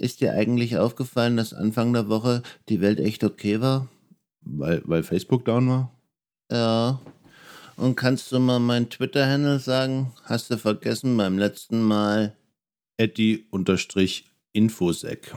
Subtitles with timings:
[0.00, 3.88] Ist dir eigentlich aufgefallen, dass Anfang der Woche die Welt echt okay war?
[4.42, 5.92] Weil, weil Facebook down war?
[6.52, 7.00] Ja.
[7.76, 10.12] Und kannst du mal mein Twitter-Handle sagen?
[10.22, 12.36] Hast du vergessen beim letzten Mal?
[12.96, 15.34] Eddie-Infosec.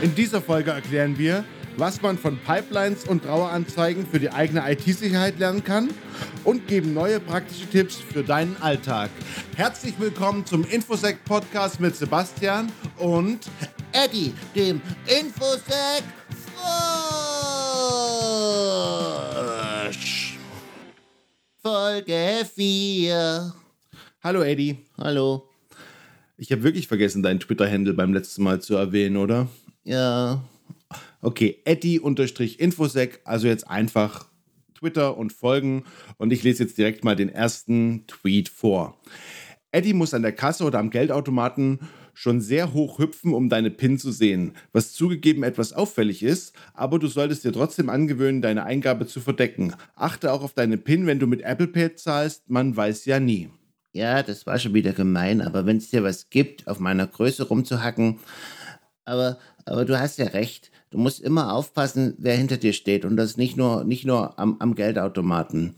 [0.00, 1.44] In dieser Folge erklären wir,
[1.80, 5.88] was man von Pipelines und Traueranzeigen für die eigene IT-Sicherheit lernen kann
[6.44, 9.08] und geben neue praktische Tipps für deinen Alltag.
[9.56, 13.48] Herzlich willkommen zum Infosec Podcast mit Sebastian und
[13.92, 16.04] Eddie, dem Infosec
[19.80, 20.38] Frosch.
[21.62, 23.54] Folge 4.
[24.22, 24.76] Hallo Eddie.
[24.98, 25.48] Hallo.
[26.36, 29.48] Ich habe wirklich vergessen, deinen Twitter-Handle beim letzten Mal zu erwähnen, oder?
[29.84, 30.44] Ja.
[31.22, 34.26] Okay, Eddie-Infosec, also jetzt einfach
[34.74, 35.84] Twitter und folgen.
[36.16, 38.98] Und ich lese jetzt direkt mal den ersten Tweet vor.
[39.72, 41.80] Eddie muss an der Kasse oder am Geldautomaten
[42.12, 46.98] schon sehr hoch hüpfen, um deine PIN zu sehen, was zugegeben etwas auffällig ist, aber
[46.98, 49.74] du solltest dir trotzdem angewöhnen, deine Eingabe zu verdecken.
[49.94, 53.48] Achte auch auf deine PIN, wenn du mit Apple Pay zahlst, man weiß ja nie.
[53.92, 57.48] Ja, das war schon wieder gemein, aber wenn es dir was gibt, auf meiner Größe
[57.48, 58.18] rumzuhacken,
[59.10, 60.70] aber, aber du hast ja recht.
[60.90, 64.56] Du musst immer aufpassen, wer hinter dir steht und das nicht nur, nicht nur am,
[64.58, 65.76] am Geldautomaten.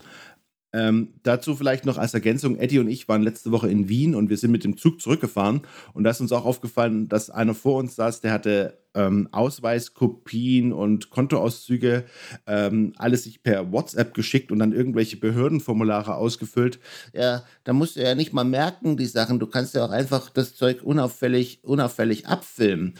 [0.73, 4.29] Ähm, dazu vielleicht noch als Ergänzung, Eddie und ich waren letzte Woche in Wien und
[4.29, 5.61] wir sind mit dem Zug zurückgefahren
[5.93, 10.71] und da ist uns auch aufgefallen, dass einer vor uns saß, der hatte ähm, Ausweiskopien
[10.73, 12.05] und Kontoauszüge,
[12.47, 16.79] ähm, alles sich per WhatsApp geschickt und dann irgendwelche Behördenformulare ausgefüllt.
[17.13, 19.39] Ja, da musst du ja nicht mal merken, die Sachen.
[19.39, 22.95] Du kannst ja auch einfach das Zeug unauffällig, unauffällig abfilmen.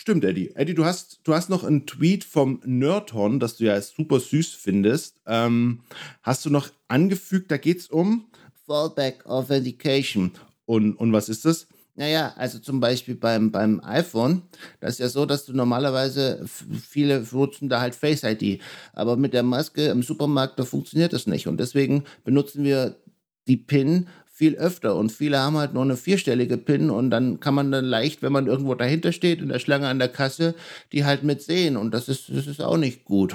[0.00, 0.52] Stimmt, Eddie.
[0.54, 4.54] Eddie, du hast, du hast noch einen Tweet vom Nerdhorn, das du ja super süß
[4.54, 5.16] findest.
[5.26, 5.80] Ähm,
[6.22, 8.28] hast du noch angefügt, da geht es um
[8.64, 10.30] Fallback Authentication.
[10.66, 11.66] Und, und was ist das?
[11.96, 14.42] Naja, also zum Beispiel beim, beim iPhone,
[14.78, 19.34] das ist ja so, dass du normalerweise, viele nutzen da halt Face ID, aber mit
[19.34, 21.48] der Maske im Supermarkt, da funktioniert das nicht.
[21.48, 22.94] Und deswegen benutzen wir
[23.48, 24.06] die PIN
[24.38, 24.94] viel öfter.
[24.94, 28.32] Und viele haben halt nur eine vierstellige PIN und dann kann man dann leicht, wenn
[28.32, 30.54] man irgendwo dahinter steht, in der Schlange an der Kasse,
[30.92, 31.76] die halt mitsehen.
[31.76, 33.34] Und das ist, das ist auch nicht gut.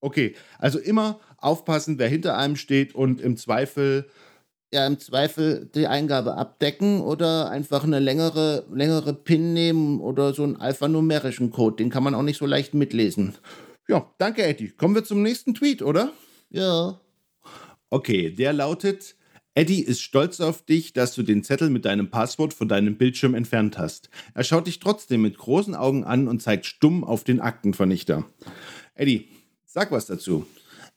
[0.00, 4.06] Okay, also immer aufpassen, wer hinter einem steht und im Zweifel
[4.72, 10.44] ja im Zweifel die Eingabe abdecken oder einfach eine längere, längere PIN nehmen oder so
[10.44, 11.76] einen alphanumerischen Code.
[11.76, 13.34] Den kann man auch nicht so leicht mitlesen.
[13.88, 14.70] Ja, danke, Eddie.
[14.70, 16.12] Kommen wir zum nächsten Tweet, oder?
[16.50, 17.00] Ja.
[17.88, 19.16] Okay, der lautet:
[19.54, 23.34] Eddie ist stolz auf dich, dass du den Zettel mit deinem Passwort von deinem Bildschirm
[23.34, 24.08] entfernt hast.
[24.32, 28.24] Er schaut dich trotzdem mit großen Augen an und zeigt stumm auf den Aktenvernichter.
[28.94, 29.28] Eddie,
[29.66, 30.46] sag was dazu.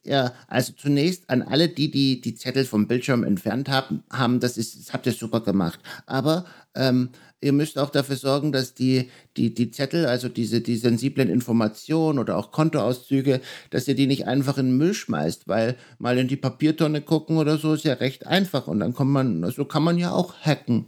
[0.05, 4.57] Ja, also zunächst an alle, die die, die Zettel vom Bildschirm entfernt haben, haben das,
[4.57, 5.79] ist, das habt ihr super gemacht.
[6.05, 7.09] Aber ähm,
[7.39, 12.19] ihr müsst auch dafür sorgen, dass die, die, die Zettel, also diese die sensiblen Informationen
[12.19, 16.27] oder auch Kontoauszüge, dass ihr die nicht einfach in den Müll schmeißt, weil mal in
[16.27, 19.83] die Papiertonne gucken oder so ist ja recht einfach und dann kann man, so kann
[19.83, 20.85] man ja auch hacken.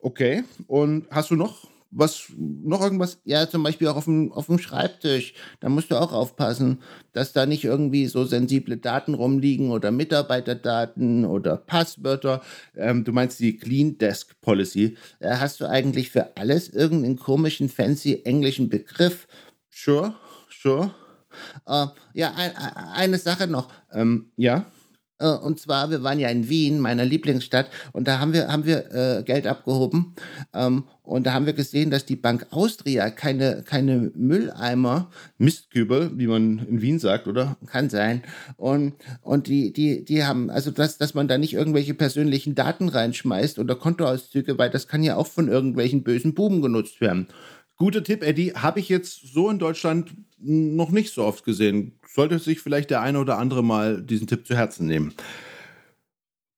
[0.00, 3.20] Okay, und hast du noch was, noch irgendwas?
[3.24, 5.34] Ja, zum Beispiel auch auf dem, auf dem Schreibtisch.
[5.60, 6.82] Da musst du auch aufpassen,
[7.12, 12.42] dass da nicht irgendwie so sensible Daten rumliegen oder Mitarbeiterdaten oder Passwörter.
[12.76, 14.96] Ähm, du meinst die Clean Desk Policy.
[15.20, 19.26] Da hast du eigentlich für alles irgendeinen komischen, fancy englischen Begriff.
[19.70, 20.14] Sure,
[20.50, 20.94] sure.
[21.66, 23.68] Äh, ja, ein, eine Sache noch.
[23.92, 24.66] Ähm, ja.
[25.18, 28.64] Äh, und zwar, wir waren ja in Wien, meiner Lieblingsstadt, und da haben wir, haben
[28.64, 30.14] wir äh, Geld abgehoben.
[30.54, 36.26] Ähm, und da haben wir gesehen, dass die Bank Austria keine, keine Mülleimer, Mistkübel, wie
[36.26, 37.56] man in Wien sagt, oder?
[37.64, 38.22] Kann sein.
[38.58, 38.92] Und,
[39.22, 43.58] und die, die, die haben, also dass, dass man da nicht irgendwelche persönlichen Daten reinschmeißt
[43.58, 47.28] oder Kontoauszüge, weil das kann ja auch von irgendwelchen bösen Buben genutzt werden.
[47.78, 48.54] Guter Tipp, Eddie.
[48.54, 51.98] Habe ich jetzt so in Deutschland noch nicht so oft gesehen.
[52.06, 55.14] Sollte sich vielleicht der eine oder andere mal diesen Tipp zu Herzen nehmen.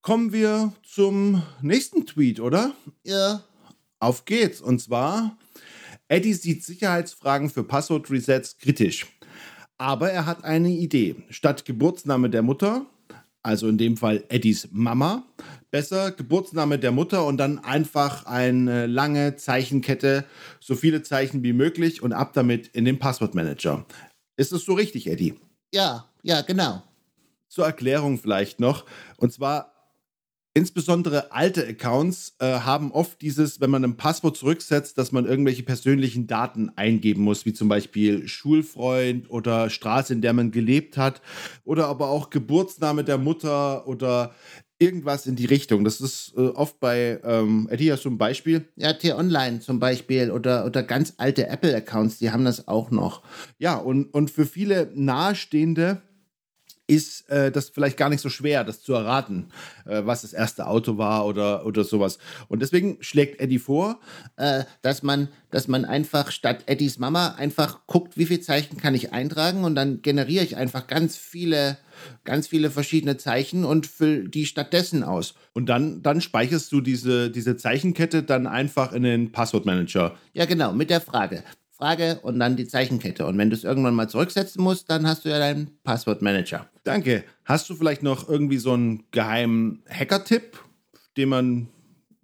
[0.00, 2.72] Kommen wir zum nächsten Tweet, oder?
[3.04, 3.44] Ja.
[3.98, 4.62] Auf geht's.
[4.62, 5.36] Und zwar,
[6.08, 9.06] Eddie sieht Sicherheitsfragen für Passwort-Resets kritisch.
[9.76, 11.16] Aber er hat eine Idee.
[11.28, 12.86] Statt Geburtsname der Mutter,
[13.42, 15.24] also in dem Fall Eddies Mama,
[15.70, 20.24] besser Geburtsname der Mutter und dann einfach eine lange Zeichenkette,
[20.60, 23.86] so viele Zeichen wie möglich und ab damit in den Passwortmanager.
[24.36, 25.34] Ist das so richtig, Eddie?
[25.72, 26.82] Ja, ja, genau.
[27.48, 28.84] Zur Erklärung vielleicht noch.
[29.16, 29.79] Und zwar
[30.52, 35.62] Insbesondere alte Accounts äh, haben oft dieses, wenn man ein Passwort zurücksetzt, dass man irgendwelche
[35.62, 41.22] persönlichen Daten eingeben muss, wie zum Beispiel Schulfreund oder Straße, in der man gelebt hat,
[41.64, 44.34] oder aber auch Geburtsname der Mutter oder
[44.80, 45.84] irgendwas in die Richtung.
[45.84, 48.66] Das ist äh, oft bei ähm, Eddie hast du ein Beispiel?
[48.74, 53.22] Ja, T-Online zum Beispiel oder, oder ganz alte Apple-Accounts, die haben das auch noch.
[53.58, 56.02] Ja, und, und für viele Nahestehende
[56.90, 59.46] ist äh, das vielleicht gar nicht so schwer, das zu erraten,
[59.86, 62.18] äh, was das erste Auto war oder, oder sowas.
[62.48, 64.00] Und deswegen schlägt Eddie vor,
[64.36, 68.96] äh, dass, man, dass man einfach statt Eddies Mama einfach guckt, wie viele Zeichen kann
[68.96, 71.78] ich eintragen und dann generiere ich einfach ganz viele
[72.24, 75.34] ganz viele verschiedene Zeichen und fülle die stattdessen aus.
[75.52, 80.16] Und dann, dann speicherst du diese, diese Zeichenkette dann einfach in den Passwortmanager.
[80.32, 81.44] Ja, genau, mit der Frage.
[81.80, 83.26] Frage und dann die Zeichenkette.
[83.26, 86.66] Und wenn du es irgendwann mal zurücksetzen musst, dann hast du ja deinen Passwortmanager.
[86.84, 87.24] Danke.
[87.46, 90.58] Hast du vielleicht noch irgendwie so einen geheimen Hacker-Tipp,
[91.16, 91.68] den man,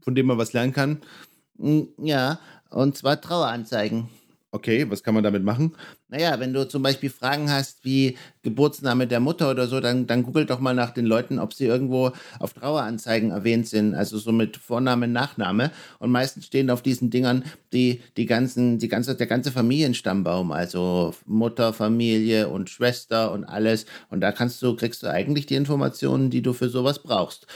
[0.02, 1.00] von dem man was lernen kann?
[1.58, 2.38] Hm, ja,
[2.68, 4.10] und zwar Traueranzeigen.
[4.56, 5.74] Okay, was kann man damit machen?
[6.08, 10.22] Naja, wenn du zum Beispiel Fragen hast wie Geburtsname der Mutter oder so, dann, dann
[10.22, 14.32] googelt doch mal nach den Leuten, ob sie irgendwo auf Traueranzeigen erwähnt sind, also so
[14.32, 15.72] mit Vorname, Nachname.
[15.98, 17.44] Und meistens stehen auf diesen Dingern
[17.74, 23.84] die, die ganzen, die ganze, der ganze Familienstammbaum, also Mutter, Familie und Schwester und alles.
[24.08, 27.46] Und da kannst du, kriegst du eigentlich die Informationen, die du für sowas brauchst.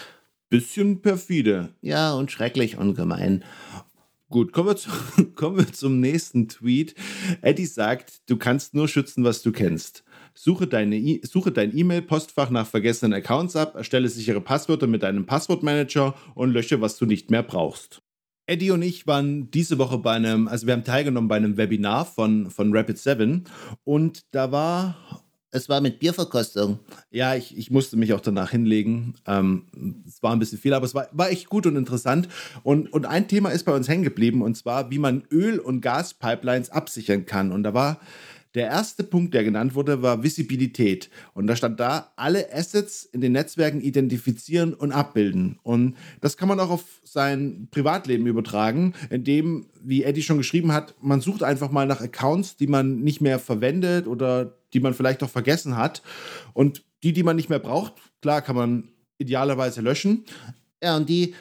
[0.50, 1.70] Bisschen perfide.
[1.80, 3.42] Ja, und schrecklich und gemein.
[4.30, 4.90] Gut, kommen wir, zu,
[5.34, 6.94] kommen wir zum nächsten Tweet.
[7.42, 10.04] Eddie sagt, du kannst nur schützen, was du kennst.
[10.34, 16.14] Suche, deine suche dein E-Mail-Postfach nach vergessenen Accounts ab, erstelle sichere Passwörter mit deinem Passwortmanager
[16.36, 18.02] und lösche, was du nicht mehr brauchst.
[18.46, 22.06] Eddie und ich waren diese Woche bei einem, also wir haben teilgenommen bei einem Webinar
[22.06, 23.46] von, von Rapid7
[23.82, 26.78] und da war es war mit Bierverkostung.
[27.10, 29.14] Ja, ich, ich musste mich auch danach hinlegen.
[29.26, 29.64] Ähm,
[30.06, 32.28] es war ein bisschen viel, aber es war, war echt gut und interessant.
[32.62, 35.80] Und, und ein Thema ist bei uns hängen geblieben, und zwar, wie man Öl- und
[35.80, 37.52] Gaspipelines absichern kann.
[37.52, 38.00] Und da war
[38.54, 41.08] der erste Punkt, der genannt wurde, war Visibilität.
[41.34, 45.58] Und da stand da, alle Assets in den Netzwerken identifizieren und abbilden.
[45.62, 50.94] Und das kann man auch auf sein Privatleben übertragen, indem, wie Eddie schon geschrieben hat,
[51.00, 55.22] man sucht einfach mal nach Accounts, die man nicht mehr verwendet oder die man vielleicht
[55.22, 56.02] auch vergessen hat.
[56.52, 58.88] Und die, die man nicht mehr braucht, klar, kann man
[59.18, 60.24] idealerweise löschen.
[60.82, 61.34] Ja, und die,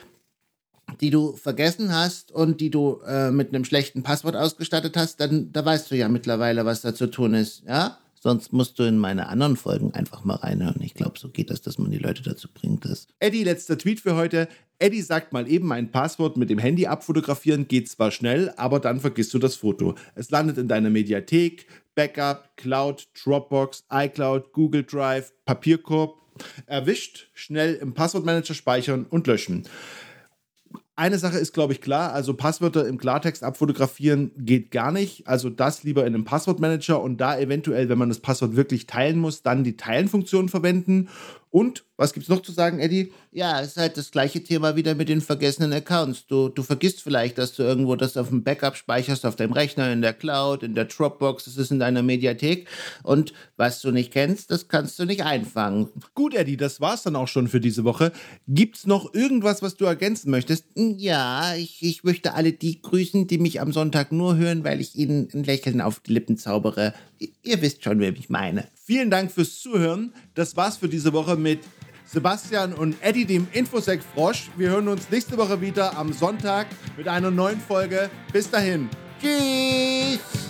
[1.02, 5.52] die du vergessen hast und die du äh, mit einem schlechten Passwort ausgestattet hast, dann
[5.52, 7.98] da weißt du ja mittlerweile, was da zu tun ist, ja?
[8.22, 10.82] Sonst musst du in meine anderen Folgen einfach mal reinhören.
[10.82, 13.08] Ich glaube, so geht das, dass man die Leute dazu bringt, das.
[13.20, 14.50] Eddie, letzter Tweet für heute.
[14.78, 19.00] Eddie sagt mal eben ein Passwort mit dem Handy abfotografieren, geht zwar schnell, aber dann
[19.00, 19.96] vergisst du das Foto.
[20.16, 21.66] Es landet in deiner Mediathek,
[21.96, 26.16] Backup, Cloud, Dropbox, iCloud, Google Drive, Papierkorb.
[26.68, 29.66] Erwischt, schnell im Passwortmanager speichern und löschen.
[31.00, 32.12] Eine Sache ist, glaube ich, klar.
[32.12, 35.26] Also Passwörter im Klartext abfotografieren geht gar nicht.
[35.30, 39.18] Also das lieber in einem Passwortmanager und da eventuell, wenn man das Passwort wirklich teilen
[39.18, 41.08] muss, dann die Teilen-Funktion verwenden.
[41.52, 43.12] Und was gibt es noch zu sagen, Eddie?
[43.32, 46.28] Ja, es ist halt das gleiche Thema wieder mit den vergessenen Accounts.
[46.28, 49.92] Du, du vergisst vielleicht, dass du irgendwo das auf dem Backup speicherst, auf deinem Rechner,
[49.92, 52.68] in der Cloud, in der Dropbox, das ist in deiner Mediathek.
[53.02, 55.90] Und was du nicht kennst, das kannst du nicht einfangen.
[56.14, 58.12] Gut, Eddie, das war's dann auch schon für diese Woche.
[58.48, 60.66] Gibt's noch irgendwas, was du ergänzen möchtest?
[60.76, 64.96] Ja, ich, ich möchte alle die grüßen, die mich am Sonntag nur hören, weil ich
[64.96, 66.94] ihnen ein Lächeln auf die Lippen zaubere.
[67.44, 68.68] Ihr wisst schon, wer ich meine.
[68.90, 70.12] Vielen Dank fürs Zuhören.
[70.34, 71.60] Das war's für diese Woche mit
[72.06, 74.50] Sebastian und Eddie, dem Infosec Frosch.
[74.58, 76.66] Wir hören uns nächste Woche wieder am Sonntag
[76.98, 78.10] mit einer neuen Folge.
[78.34, 78.90] Bis dahin.
[79.22, 80.49] Tschüss.